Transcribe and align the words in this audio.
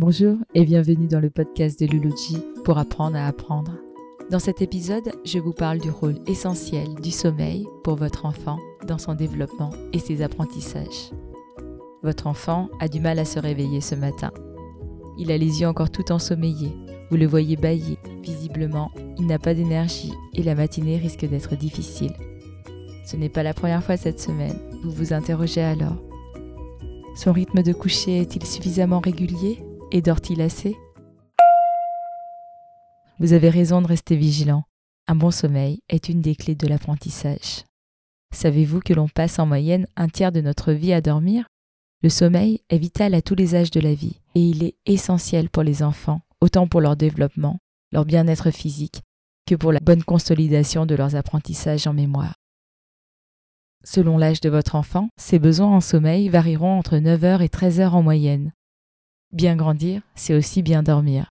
Bonjour 0.00 0.38
et 0.54 0.64
bienvenue 0.64 1.08
dans 1.08 1.20
le 1.20 1.28
podcast 1.28 1.78
de 1.78 1.84
Luluji 1.84 2.38
pour 2.64 2.78
apprendre 2.78 3.18
à 3.18 3.26
apprendre. 3.26 3.72
Dans 4.30 4.38
cet 4.38 4.62
épisode, 4.62 5.12
je 5.26 5.38
vous 5.38 5.52
parle 5.52 5.76
du 5.76 5.90
rôle 5.90 6.14
essentiel 6.26 6.94
du 7.02 7.10
sommeil 7.10 7.66
pour 7.84 7.96
votre 7.96 8.24
enfant 8.24 8.58
dans 8.88 8.96
son 8.96 9.14
développement 9.14 9.68
et 9.92 9.98
ses 9.98 10.22
apprentissages. 10.22 11.10
Votre 12.02 12.28
enfant 12.28 12.70
a 12.80 12.88
du 12.88 12.98
mal 12.98 13.18
à 13.18 13.26
se 13.26 13.38
réveiller 13.38 13.82
ce 13.82 13.94
matin. 13.94 14.30
Il 15.18 15.30
a 15.30 15.36
les 15.36 15.60
yeux 15.60 15.68
encore 15.68 15.90
tout 15.90 16.12
ensommeillés. 16.12 16.72
Vous 17.10 17.18
le 17.18 17.26
voyez 17.26 17.56
bailler. 17.56 17.98
Visiblement, 18.22 18.90
il 19.18 19.26
n'a 19.26 19.38
pas 19.38 19.52
d'énergie 19.52 20.14
et 20.32 20.42
la 20.42 20.54
matinée 20.54 20.96
risque 20.96 21.26
d'être 21.26 21.56
difficile. 21.56 22.14
Ce 23.04 23.16
n'est 23.16 23.28
pas 23.28 23.42
la 23.42 23.52
première 23.52 23.84
fois 23.84 23.98
cette 23.98 24.18
semaine. 24.18 24.56
Vous 24.82 24.92
vous 24.92 25.12
interrogez 25.12 25.60
alors. 25.60 26.02
Son 27.14 27.34
rythme 27.34 27.62
de 27.62 27.74
coucher 27.74 28.16
est-il 28.16 28.46
suffisamment 28.46 29.00
régulier? 29.00 29.62
Et 29.90 30.02
dort-il 30.02 30.40
assez 30.40 30.76
Vous 33.18 33.32
avez 33.32 33.50
raison 33.50 33.82
de 33.82 33.86
rester 33.86 34.16
vigilant. 34.16 34.64
Un 35.06 35.16
bon 35.16 35.30
sommeil 35.30 35.80
est 35.88 36.08
une 36.08 36.20
des 36.20 36.36
clés 36.36 36.54
de 36.54 36.66
l'apprentissage. 36.66 37.64
Savez-vous 38.32 38.80
que 38.80 38.92
l'on 38.92 39.08
passe 39.08 39.38
en 39.38 39.46
moyenne 39.46 39.86
un 39.96 40.08
tiers 40.08 40.32
de 40.32 40.40
notre 40.40 40.72
vie 40.72 40.92
à 40.92 41.00
dormir? 41.00 41.46
Le 42.02 42.08
sommeil 42.08 42.60
est 42.70 42.78
vital 42.78 43.14
à 43.14 43.22
tous 43.22 43.34
les 43.34 43.54
âges 43.54 43.70
de 43.70 43.80
la 43.80 43.94
vie 43.94 44.20
et 44.34 44.40
il 44.40 44.62
est 44.62 44.76
essentiel 44.86 45.50
pour 45.50 45.62
les 45.62 45.82
enfants, 45.82 46.20
autant 46.40 46.66
pour 46.66 46.80
leur 46.80 46.96
développement, 46.96 47.58
leur 47.92 48.04
bien-être 48.04 48.50
physique, 48.50 49.02
que 49.46 49.54
pour 49.54 49.72
la 49.72 49.80
bonne 49.80 50.04
consolidation 50.04 50.86
de 50.86 50.94
leurs 50.94 51.16
apprentissages 51.16 51.86
en 51.86 51.92
mémoire. 51.92 52.34
Selon 53.82 54.18
l'âge 54.18 54.40
de 54.40 54.48
votre 54.48 54.76
enfant, 54.76 55.08
ses 55.16 55.38
besoins 55.38 55.74
en 55.74 55.80
sommeil 55.80 56.28
varieront 56.28 56.78
entre 56.78 56.96
9h 56.96 57.42
et 57.42 57.48
13h 57.48 57.88
en 57.88 58.02
moyenne. 58.02 58.52
Bien 59.32 59.54
grandir, 59.54 60.02
c'est 60.16 60.34
aussi 60.34 60.60
bien 60.62 60.82
dormir. 60.82 61.30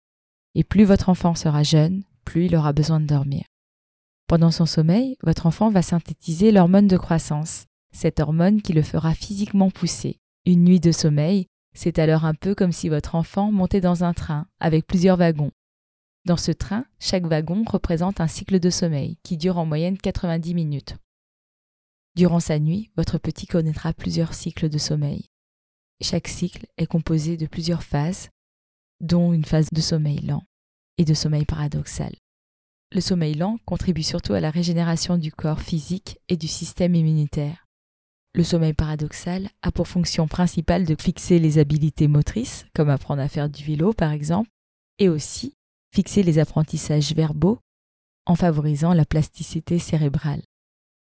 Et 0.56 0.64
plus 0.64 0.86
votre 0.86 1.10
enfant 1.10 1.36
sera 1.36 1.64
jeune, 1.64 2.04
plus 2.24 2.46
il 2.46 2.56
aura 2.56 2.72
besoin 2.72 3.02
de 3.02 3.06
dormir. 3.06 3.44
Pendant 4.28 4.52
son 4.52 4.66
sommeil, 4.66 5.18
votre 5.22 5.48
enfant 5.48 5.70
va 5.70 5.82
synthétiser 5.82 6.52
l'hormone 6.52 6.88
de 6.88 6.98
croissance, 6.98 7.66
cette 7.92 8.20
hormone 8.20 8.62
qui 8.62 8.74
le 8.74 8.84
fera 8.84 9.14
physiquement 9.14 9.70
pousser. 9.70 10.18
Une 10.46 10.64
nuit 10.64 10.80
de 10.80 10.92
sommeil, 10.92 11.48
c'est 11.76 12.00
alors 12.00 12.24
un 12.24 12.34
peu 12.34 12.56
comme 12.56 12.72
si 12.72 12.88
votre 12.88 13.16
enfant 13.16 13.52
montait 13.52 13.82
dans 13.82 14.04
un 14.04 14.14
train 14.14 14.48
avec 14.60 14.88
plusieurs 14.88 15.18
wagons. 15.18 15.52
Dans 16.26 16.38
ce 16.38 16.52
train, 16.52 16.86
chaque 17.00 17.26
wagon 17.26 17.64
représente 17.68 18.22
un 18.22 18.28
cycle 18.28 18.60
de 18.60 18.70
sommeil 18.70 19.18
qui 19.24 19.36
dure 19.36 19.58
en 19.58 19.66
moyenne 19.66 19.98
90 19.98 20.54
minutes. 20.54 20.96
Durant 22.16 22.40
sa 22.40 22.60
nuit, 22.60 22.92
votre 22.96 23.18
petit 23.18 23.48
connaîtra 23.48 23.94
plusieurs 23.94 24.34
cycles 24.34 24.70
de 24.70 24.78
sommeil. 24.78 25.26
Chaque 26.02 26.28
cycle 26.28 26.66
est 26.78 26.86
composé 26.86 27.36
de 27.36 27.46
plusieurs 27.46 27.84
phases, 27.84 28.30
dont 29.02 29.34
une 29.34 29.46
phase 29.46 29.70
de 29.72 29.82
sommeil 29.82 30.20
lent 30.20 30.44
et 30.98 31.06
de 31.06 31.14
sommeil 31.14 31.46
paradoxal. 31.46 32.16
Le 32.92 33.02
sommeil 33.02 33.36
lent 33.36 33.58
contribue 33.66 34.04
surtout 34.04 34.34
à 34.34 34.40
la 34.40 34.50
régénération 34.50 35.18
du 35.18 35.32
corps 35.32 35.62
physique 35.62 36.18
et 36.28 36.38
du 36.38 36.48
système 36.48 36.96
immunitaire. 36.96 37.66
Le 38.34 38.44
sommeil 38.44 38.74
paradoxal 38.74 39.50
a 39.62 39.72
pour 39.72 39.88
fonction 39.88 40.28
principale 40.28 40.86
de 40.86 40.96
fixer 41.00 41.40
les 41.40 41.58
habilités 41.58 42.08
motrices, 42.08 42.66
comme 42.74 42.90
apprendre 42.90 43.22
à 43.22 43.28
faire 43.28 43.50
du 43.50 43.64
vélo 43.64 43.94
par 43.94 44.12
exemple, 44.12 44.50
et 45.00 45.10
aussi 45.10 45.54
fixer 45.94 46.24
les 46.24 46.40
apprentissages 46.40 47.14
verbaux 47.14 47.60
en 48.26 48.36
favorisant 48.36 48.94
la 48.94 49.06
plasticité 49.06 49.80
cérébrale. 49.80 50.42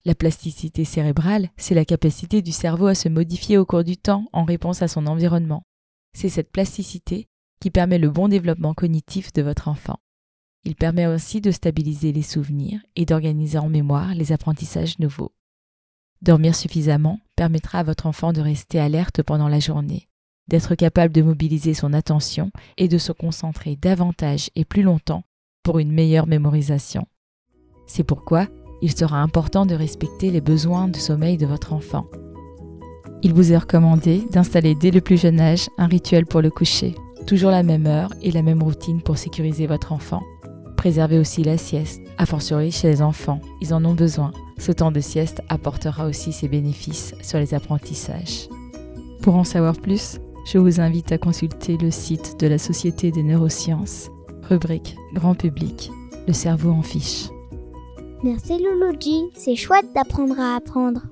La 0.06 0.14
plasticité 0.14 0.84
cérébrale, 0.84 1.48
c'est 1.56 1.74
la 1.74 1.86
capacité 1.86 2.42
du 2.42 2.52
cerveau 2.52 2.86
à 2.86 2.94
se 2.94 3.08
modifier 3.08 3.56
au 3.56 3.64
cours 3.64 3.84
du 3.84 3.96
temps 3.96 4.26
en 4.34 4.44
réponse 4.44 4.82
à 4.82 4.88
son 4.88 5.06
environnement. 5.06 5.62
C'est 6.12 6.28
cette 6.28 6.52
plasticité 6.52 7.28
qui 7.58 7.70
permet 7.70 7.98
le 7.98 8.10
bon 8.10 8.28
développement 8.28 8.74
cognitif 8.74 9.32
de 9.32 9.40
votre 9.40 9.68
enfant. 9.68 9.98
Il 10.64 10.74
permet 10.74 11.06
aussi 11.06 11.40
de 11.40 11.50
stabiliser 11.50 12.12
les 12.12 12.22
souvenirs 12.22 12.80
et 12.96 13.06
d'organiser 13.06 13.56
en 13.56 13.70
mémoire 13.70 14.14
les 14.14 14.32
apprentissages 14.32 14.98
nouveaux. 14.98 15.32
Dormir 16.20 16.54
suffisamment 16.54 17.20
permettra 17.34 17.78
à 17.78 17.82
votre 17.82 18.06
enfant 18.06 18.32
de 18.34 18.42
rester 18.42 18.78
alerte 18.78 19.22
pendant 19.22 19.48
la 19.48 19.60
journée, 19.60 20.08
d'être 20.48 20.74
capable 20.74 21.14
de 21.14 21.22
mobiliser 21.22 21.72
son 21.72 21.94
attention 21.94 22.50
et 22.76 22.88
de 22.88 22.98
se 22.98 23.12
concentrer 23.12 23.76
davantage 23.76 24.50
et 24.54 24.66
plus 24.66 24.82
longtemps 24.82 25.24
pour 25.62 25.78
une 25.78 25.92
meilleure 25.92 26.26
mémorisation. 26.26 27.06
C'est 27.86 28.04
pourquoi 28.04 28.48
il 28.82 28.96
sera 28.96 29.20
important 29.20 29.66
de 29.66 29.74
respecter 29.74 30.30
les 30.30 30.40
besoins 30.40 30.88
de 30.88 30.96
sommeil 30.96 31.36
de 31.36 31.46
votre 31.46 31.72
enfant. 31.72 32.06
Il 33.22 33.32
vous 33.32 33.52
est 33.52 33.58
recommandé 33.58 34.22
d'installer 34.30 34.74
dès 34.74 34.90
le 34.90 35.00
plus 35.00 35.20
jeune 35.20 35.40
âge 35.40 35.70
un 35.78 35.86
rituel 35.86 36.26
pour 36.26 36.42
le 36.42 36.50
coucher, 36.50 36.94
toujours 37.26 37.50
la 37.50 37.62
même 37.62 37.86
heure 37.86 38.12
et 38.20 38.30
la 38.30 38.42
même 38.42 38.62
routine 38.62 39.00
pour 39.00 39.16
sécuriser 39.16 39.66
votre 39.66 39.92
enfant. 39.92 40.22
Préservez 40.76 41.18
aussi 41.18 41.42
la 41.42 41.56
sieste, 41.56 42.02
a 42.18 42.26
fortiori 42.26 42.70
chez 42.70 42.88
les 42.88 43.00
enfants, 43.00 43.40
ils 43.62 43.72
en 43.72 43.84
ont 43.84 43.94
besoin. 43.94 44.32
Ce 44.58 44.72
temps 44.72 44.92
de 44.92 45.00
sieste 45.00 45.42
apportera 45.48 46.06
aussi 46.06 46.32
ses 46.32 46.48
bénéfices 46.48 47.14
sur 47.22 47.38
les 47.38 47.54
apprentissages. 47.54 48.48
Pour 49.22 49.36
en 49.36 49.44
savoir 49.44 49.74
plus, 49.74 50.18
je 50.44 50.58
vous 50.58 50.80
invite 50.80 51.10
à 51.10 51.18
consulter 51.18 51.78
le 51.78 51.90
site 51.90 52.38
de 52.38 52.46
la 52.46 52.58
Société 52.58 53.10
des 53.10 53.22
neurosciences, 53.22 54.10
rubrique 54.42 54.96
Grand 55.14 55.34
public, 55.34 55.90
le 56.26 56.34
cerveau 56.34 56.70
en 56.70 56.82
fiche. 56.82 57.28
Merci 58.24 58.58
Louloudji, 58.58 59.24
c'est 59.34 59.54
chouette 59.54 59.92
d'apprendre 59.94 60.40
à 60.40 60.56
apprendre. 60.56 61.02